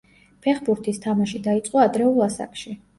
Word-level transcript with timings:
ფეხბურთის 0.45 1.01
თამაში 1.05 1.43
დაიწყო 1.51 1.87
ადრეულ 1.87 2.29
ასაკში. 2.33 2.79